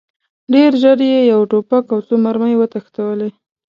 [0.53, 3.29] ډېر ژر یې یو توپک او څو مرمۍ وتښتولې.